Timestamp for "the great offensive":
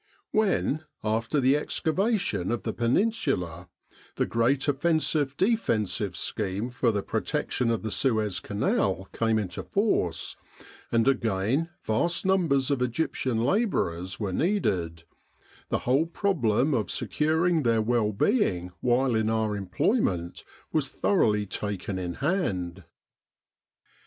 4.15-5.37